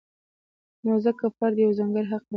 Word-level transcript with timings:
نو 0.83 0.93
ځکه 1.05 1.25
فرد 1.37 1.55
یو 1.63 1.71
ځانګړی 1.77 2.05
حق 2.11 2.23
لري. 2.25 2.29